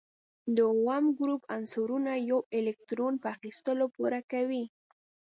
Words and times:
د 0.55 0.57
اووم 0.71 1.05
ګروپ 1.19 1.41
عنصرونه 1.55 2.11
یو 2.29 2.39
الکترون 2.57 3.13
په 3.21 3.27
اخیستلو 3.35 3.85
پوره 3.95 4.21
کوي. 4.31 4.65